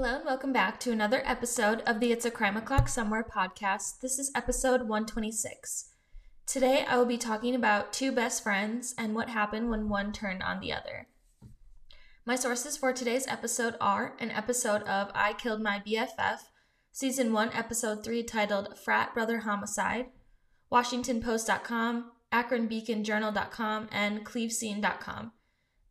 [0.00, 3.98] Hello and welcome back to another episode of the It's a Crime O'Clock Somewhere podcast.
[4.00, 5.88] This is episode 126.
[6.46, 10.40] Today I will be talking about two best friends and what happened when one turned
[10.40, 11.08] on the other.
[12.24, 16.42] My sources for today's episode are an episode of I Killed My BFF,
[16.92, 20.06] season 1, episode 3, titled Frat Brother Homicide,
[20.70, 25.32] WashingtonPost.com, AkronBeaconJournal.com, and CleveScene.com.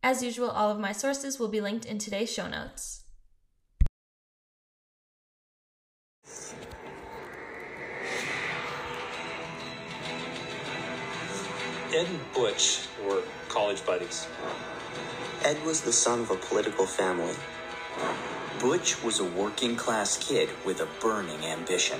[0.02, 3.04] As usual, all of my sources will be linked in today's show notes.
[11.90, 14.26] Ed and Butch were college buddies.
[15.42, 17.34] Ed was the son of a political family.
[18.60, 21.98] Butch was a working class kid with a burning ambition.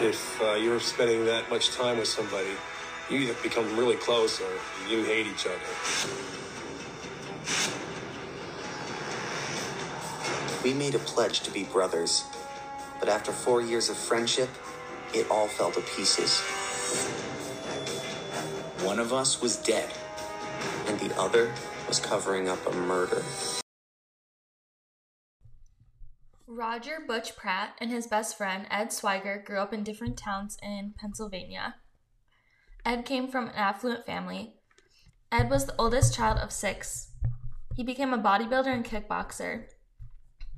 [0.00, 2.50] If uh, you're spending that much time with somebody,
[3.10, 4.52] you either become really close or
[4.88, 5.58] you hate each other.
[10.68, 12.24] We made a pledge to be brothers,
[13.00, 14.50] but after four years of friendship,
[15.14, 16.40] it all fell to pieces,
[18.84, 19.90] One of us was dead.
[20.86, 21.54] and the other
[21.88, 23.22] was covering up a murder.
[26.46, 30.92] Roger Butch Pratt and his best friend Ed Swiger grew up in different towns in
[31.00, 31.76] Pennsylvania.
[32.84, 34.56] Ed came from an affluent family.
[35.32, 37.08] Ed was the oldest child of six.
[37.74, 39.68] He became a bodybuilder and kickboxer.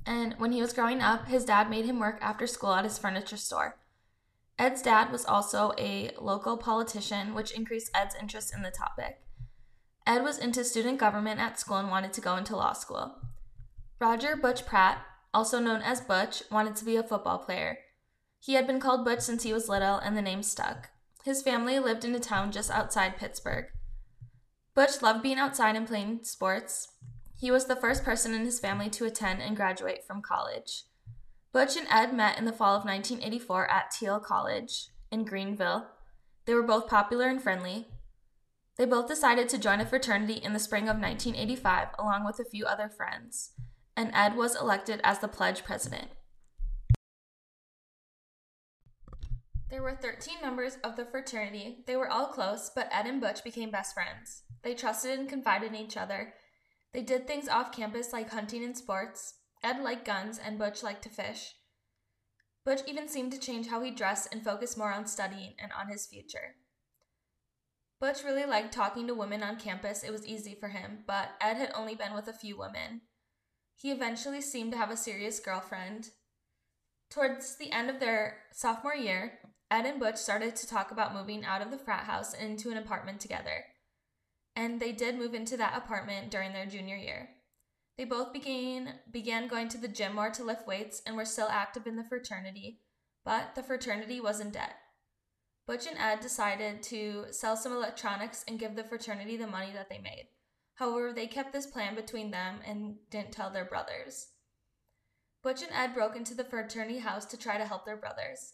[0.05, 2.97] And when he was growing up, his dad made him work after school at his
[2.97, 3.77] furniture store.
[4.57, 9.21] Ed's dad was also a local politician, which increased Ed's interest in the topic.
[10.05, 13.15] Ed was into student government at school and wanted to go into law school.
[13.99, 14.99] Roger Butch Pratt,
[15.33, 17.77] also known as Butch, wanted to be a football player.
[18.39, 20.89] He had been called Butch since he was little, and the name stuck.
[21.23, 23.65] His family lived in a town just outside Pittsburgh.
[24.73, 26.87] Butch loved being outside and playing sports.
[27.41, 30.83] He was the first person in his family to attend and graduate from college.
[31.51, 35.87] Butch and Ed met in the fall of 1984 at Thiel College in Greenville.
[36.45, 37.87] They were both popular and friendly.
[38.77, 42.45] They both decided to join a fraternity in the spring of 1985 along with a
[42.45, 43.53] few other friends,
[43.97, 46.09] and Ed was elected as the pledge president.
[49.71, 51.79] There were 13 members of the fraternity.
[51.87, 54.43] They were all close, but Ed and Butch became best friends.
[54.61, 56.35] They trusted and confided in each other.
[56.93, 59.35] They did things off campus like hunting and sports.
[59.63, 61.55] Ed liked guns, and Butch liked to fish.
[62.65, 65.87] Butch even seemed to change how he dressed and focus more on studying and on
[65.87, 66.55] his future.
[67.99, 70.03] Butch really liked talking to women on campus.
[70.03, 73.01] It was easy for him, but Ed had only been with a few women.
[73.75, 76.09] He eventually seemed to have a serious girlfriend.
[77.09, 81.45] Towards the end of their sophomore year, Ed and Butch started to talk about moving
[81.45, 83.65] out of the frat house and into an apartment together.
[84.55, 87.29] And they did move into that apartment during their junior year.
[87.97, 91.47] They both began began going to the gym more to lift weights and were still
[91.49, 92.81] active in the fraternity,
[93.23, 94.75] but the fraternity was in debt.
[95.67, 99.89] Butch and Ed decided to sell some electronics and give the fraternity the money that
[99.89, 100.29] they made.
[100.75, 104.29] However, they kept this plan between them and didn't tell their brothers.
[105.43, 108.53] Butch and Ed broke into the fraternity house to try to help their brothers,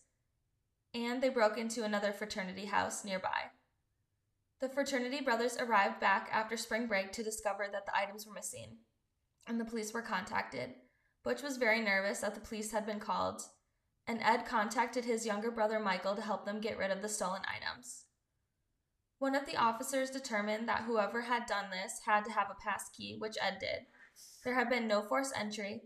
[0.94, 3.52] and they broke into another fraternity house nearby.
[4.60, 8.78] The fraternity brothers arrived back after spring break to discover that the items were missing,
[9.46, 10.72] and the police were contacted.
[11.24, 13.42] Butch was very nervous that the police had been called,
[14.08, 17.42] and Ed contacted his younger brother Michael to help them get rid of the stolen
[17.46, 18.06] items.
[19.20, 22.90] One of the officers determined that whoever had done this had to have a pass
[22.90, 23.86] key, which Ed did.
[24.44, 25.84] There had been no forced entry,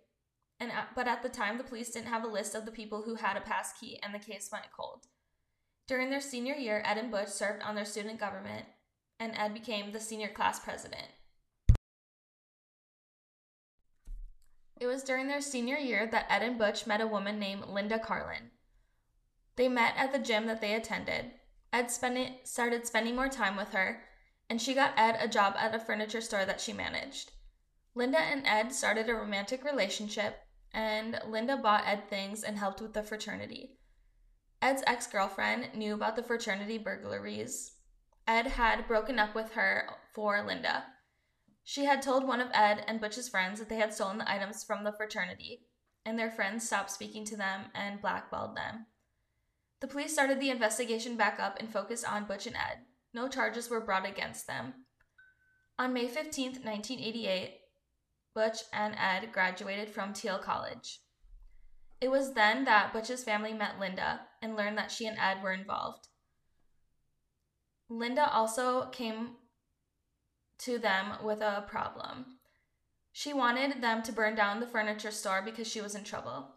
[0.59, 3.01] and at, but at the time the police didn't have a list of the people
[3.01, 5.07] who had a pass key, and the case went cold.
[5.87, 8.65] During their senior year, Ed and Butch served on their student government,
[9.19, 11.07] and Ed became the senior class president.
[14.79, 17.99] It was during their senior year that Ed and Butch met a woman named Linda
[17.99, 18.51] Carlin.
[19.55, 21.31] They met at the gym that they attended.
[21.71, 24.03] Ed started spending more time with her,
[24.49, 27.31] and she got Ed a job at a furniture store that she managed.
[27.93, 30.39] Linda and Ed started a romantic relationship,
[30.73, 33.77] and Linda bought Ed things and helped with the fraternity.
[34.61, 37.71] Ed's ex girlfriend knew about the fraternity burglaries.
[38.27, 40.85] Ed had broken up with her for Linda.
[41.63, 44.63] She had told one of Ed and Butch's friends that they had stolen the items
[44.63, 45.65] from the fraternity,
[46.05, 48.85] and their friends stopped speaking to them and blackballed them.
[49.79, 52.85] The police started the investigation back up and focused on Butch and Ed.
[53.15, 54.85] No charges were brought against them.
[55.79, 57.57] On May 15, 1988,
[58.35, 60.99] Butch and Ed graduated from Thiel College.
[61.99, 65.53] It was then that Butch's family met Linda and learned that she and Ed were
[65.53, 66.07] involved.
[67.89, 69.31] Linda also came
[70.59, 72.37] to them with a problem.
[73.11, 76.47] She wanted them to burn down the furniture store because she was in trouble.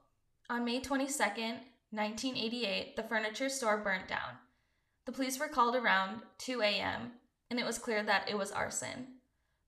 [0.48, 1.58] On May 22nd,
[1.90, 4.38] 1988, the furniture store burnt down.
[5.06, 7.12] The police were called around 2 a.m.,
[7.50, 9.06] and it was clear that it was arson.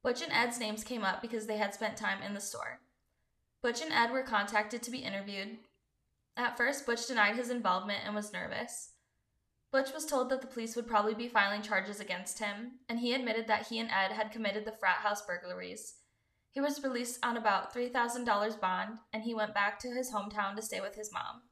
[0.02, 2.80] Butch and Ed's names came up because they had spent time in the store.
[3.62, 5.58] Butch and Ed were contacted to be interviewed.
[6.36, 8.92] At first, Butch denied his involvement and was nervous.
[9.72, 13.14] Butch was told that the police would probably be filing charges against him, and he
[13.14, 15.96] admitted that he and Ed had committed the frat house burglaries.
[16.50, 20.62] He was released on about $3,000 bond, and he went back to his hometown to
[20.62, 21.42] stay with his mom.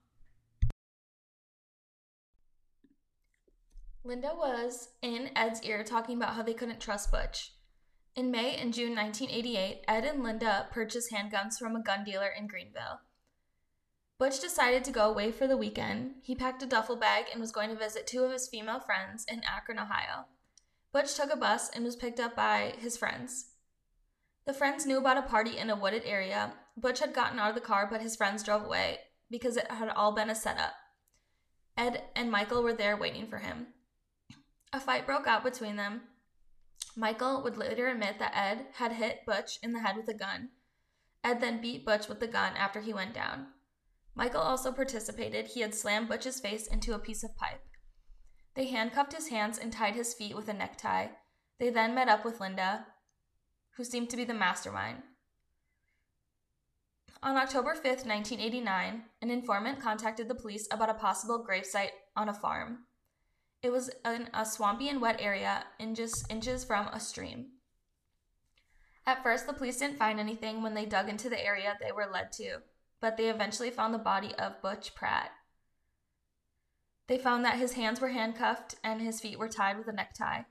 [4.02, 7.52] Linda was in Ed's ear talking about how they couldn't trust Butch.
[8.14, 12.46] In May and June 1988, Ed and Linda purchased handguns from a gun dealer in
[12.46, 13.00] Greenville.
[14.18, 16.14] Butch decided to go away for the weekend.
[16.22, 19.26] He packed a duffel bag and was going to visit two of his female friends
[19.28, 20.26] in Akron, Ohio.
[20.92, 23.46] Butch took a bus and was picked up by his friends.
[24.46, 26.52] The friends knew about a party in a wooded area.
[26.76, 28.98] Butch had gotten out of the car, but his friends drove away
[29.30, 30.74] because it had all been a setup.
[31.76, 33.68] Ed and Michael were there waiting for him.
[34.72, 36.02] A fight broke out between them.
[36.96, 40.50] Michael would later admit that Ed had hit Butch in the head with a gun.
[41.24, 43.46] Ed then beat Butch with the gun after he went down.
[44.14, 45.48] Michael also participated.
[45.48, 47.60] He had slammed Butch's face into a piece of pipe.
[48.54, 51.08] They handcuffed his hands and tied his feet with a necktie.
[51.58, 52.86] They then met up with Linda,
[53.76, 55.02] who seemed to be the mastermind.
[57.22, 62.34] On October 5th, 1989, an informant contacted the police about a possible gravesite on a
[62.34, 62.80] farm.
[63.62, 67.46] It was in a swampy and wet area, inches, inches from a stream.
[69.06, 72.10] At first, the police didn't find anything when they dug into the area they were
[72.12, 72.58] led to,
[73.04, 75.30] but they eventually found the body of Butch Pratt.
[77.06, 80.44] They found that his hands were handcuffed and his feet were tied with a necktie.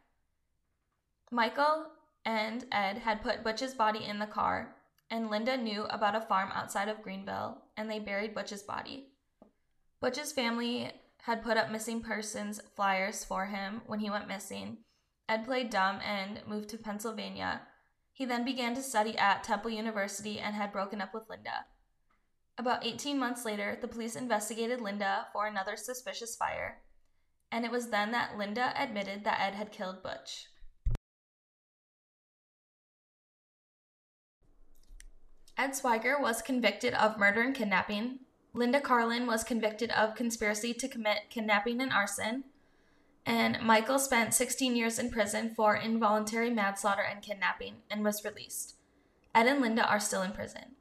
[1.31, 1.87] Michael
[2.23, 4.75] and Ed had put Butch's body in the car,
[5.09, 9.07] and Linda knew about a farm outside of Greenville, and they buried Butch's body.
[9.99, 10.91] Butch's family
[11.23, 14.77] had put up missing persons flyers for him when he went missing.
[15.27, 17.61] Ed played dumb and moved to Pennsylvania.
[18.11, 21.65] He then began to study at Temple University and had broken up with Linda.
[22.57, 26.81] About 18 months later, the police investigated Linda for another suspicious fire,
[27.51, 30.47] and it was then that Linda admitted that Ed had killed Butch.
[35.57, 38.19] Ed Swiger was convicted of murder and kidnapping,
[38.55, 42.43] Linda Carlin was convicted of conspiracy to commit kidnapping and arson.
[43.25, 48.75] And Michael spent 16 years in prison for involuntary manslaughter and kidnapping and was released.
[49.33, 50.75] Ed and Linda are still in prison.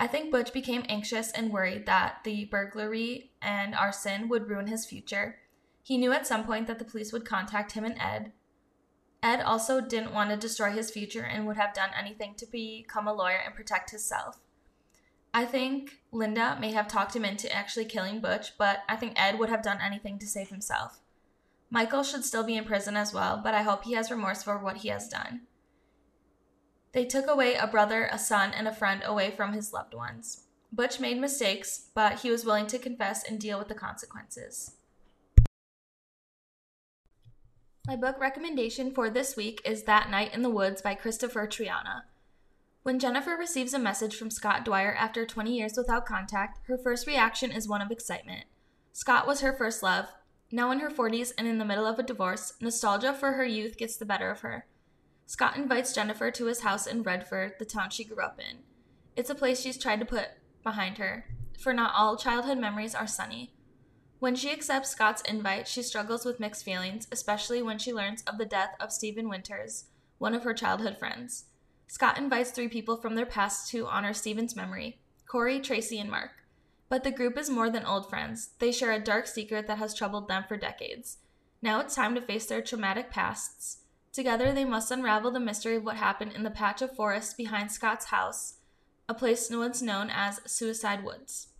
[0.00, 4.86] I think Butch became anxious and worried that the burglary and arson would ruin his
[4.86, 5.40] future.
[5.82, 8.32] He knew at some point that the police would contact him and Ed.
[9.22, 13.08] Ed also didn't want to destroy his future and would have done anything to become
[13.08, 14.38] a lawyer and protect himself.
[15.34, 19.38] I think Linda may have talked him into actually killing Butch, but I think Ed
[19.38, 21.00] would have done anything to save himself.
[21.70, 24.56] Michael should still be in prison as well, but I hope he has remorse for
[24.56, 25.42] what he has done.
[26.92, 30.44] They took away a brother, a son, and a friend away from his loved ones.
[30.72, 34.72] Butch made mistakes, but he was willing to confess and deal with the consequences.
[37.86, 42.02] My book recommendation for this week is That Night in the Woods by Christopher Triana.
[42.82, 47.06] When Jennifer receives a message from Scott Dwyer after 20 years without contact, her first
[47.06, 48.44] reaction is one of excitement.
[48.92, 50.06] Scott was her first love.
[50.50, 53.76] Now in her 40s and in the middle of a divorce, nostalgia for her youth
[53.76, 54.66] gets the better of her.
[55.28, 58.60] Scott invites Jennifer to his house in Redford, the town she grew up in.
[59.14, 60.28] It's a place she's tried to put
[60.62, 61.26] behind her,
[61.60, 63.52] for not all childhood memories are sunny.
[64.20, 68.38] When she accepts Scott's invite, she struggles with mixed feelings, especially when she learns of
[68.38, 69.84] the death of Stephen Winters,
[70.16, 71.44] one of her childhood friends.
[71.88, 76.30] Scott invites three people from their past to honor Stephen's memory Corey, Tracy, and Mark.
[76.88, 78.52] But the group is more than old friends.
[78.60, 81.18] They share a dark secret that has troubled them for decades.
[81.60, 83.80] Now it's time to face their traumatic pasts.
[84.18, 87.70] Together, they must unravel the mystery of what happened in the patch of forest behind
[87.70, 88.54] Scott's house,
[89.08, 91.50] a place once known as Suicide Woods.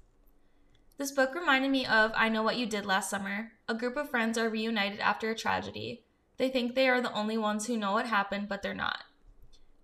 [0.97, 3.53] This book reminded me of I Know What You Did Last Summer.
[3.69, 6.03] A group of friends are reunited after a tragedy.
[6.37, 9.05] They think they are the only ones who know what happened, but they're not.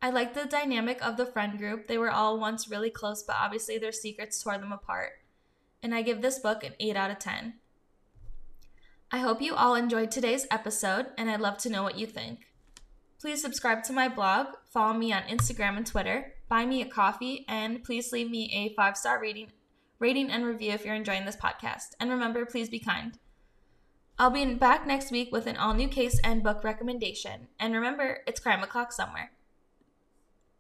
[0.03, 1.87] I like the dynamic of the friend group.
[1.87, 5.13] They were all once really close, but obviously their secrets tore them apart.
[5.81, 7.55] And I give this book an 8 out of 10.
[9.13, 12.49] I hope you all enjoyed today's episode, and I'd love to know what you think.
[13.25, 17.47] Please subscribe to my blog, follow me on Instagram and Twitter, buy me a coffee,
[17.49, 19.51] and please leave me a five star rating,
[19.99, 21.95] rating and review if you're enjoying this podcast.
[21.99, 23.19] And remember, please be kind.
[24.19, 27.49] I'll be back next week with an all new case and book recommendation.
[27.59, 29.31] And remember, it's crime o'clock somewhere.